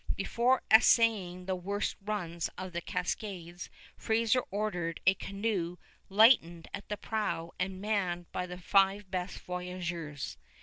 Before 0.15 0.63
essaying 0.71 1.45
the 1.45 1.55
worst 1.55 1.95
runs 2.03 2.49
of 2.57 2.73
the 2.73 2.81
cascades 2.81 3.69
Fraser 3.95 4.41
ordered 4.49 4.99
a 5.05 5.13
canoe 5.13 5.77
lightened 6.09 6.67
at 6.73 6.89
the 6.89 6.97
prow 6.97 7.51
and 7.59 7.79
manned 7.79 8.31
by 8.31 8.47
the 8.47 8.57
five 8.57 9.11
best 9.11 9.37
voyageurs. 9.41 10.37